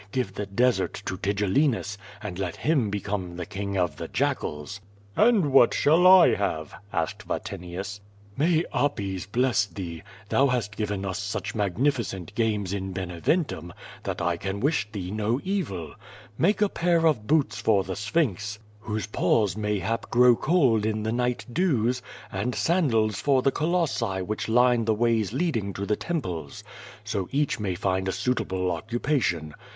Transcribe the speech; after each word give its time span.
Give 0.11 0.33
the 0.33 0.47
desert 0.47 0.95
to 1.05 1.15
Tigellinus 1.15 1.95
and 2.23 2.39
let 2.39 2.55
him 2.55 2.89
become 2.89 3.35
the 3.35 3.45
king 3.45 3.77
of 3.77 3.97
the 3.97 4.07
jackals." 4.07 4.81
"And 5.15 5.53
what 5.53 5.75
shall 5.75 6.07
I 6.07 6.33
have?" 6.33 6.73
asked 6.91 7.21
Vatinius. 7.27 8.01
"May 8.35 8.65
Apis 8.73 9.27
bless 9.27 9.67
thee! 9.67 10.01
Thou 10.29 10.47
hast 10.47 10.75
given 10.75 11.05
us 11.05 11.19
such 11.19 11.53
magnifi 11.53 12.03
cent 12.03 12.33
games 12.33 12.73
in 12.73 12.93
Beneventum, 12.93 13.73
that 14.01 14.23
I 14.23 14.37
can 14.37 14.59
wish 14.59 14.91
thee 14.91 15.11
no 15.11 15.39
evil. 15.43 15.93
Make 16.35 16.63
a 16.63 16.67
pair 16.69 17.05
of 17.05 17.27
boots 17.27 17.61
for 17.61 17.83
the 17.83 17.95
Sphinx, 17.95 18.57
whose 18.79 19.05
paws 19.05 19.55
mayhap 19.55 20.09
grow 20.09 20.35
cold 20.35 20.83
in 20.83 21.03
the 21.03 21.11
night 21.11 21.45
dews, 21.53 22.01
and 22.31 22.55
sandals 22.55 23.21
for 23.21 23.43
the 23.43 23.51
Colossi 23.51 24.23
which 24.23 24.49
line 24.49 24.85
the 24.85 24.95
ways 24.95 25.31
leading 25.31 25.73
to 25.73 25.85
the 25.85 25.95
temples. 25.95 26.63
So 27.03 27.27
each 27.31 27.59
may 27.59 27.75
find 27.75 28.07
a 28.07 28.11
suitable 28.11 28.71
occupation. 28.71 29.53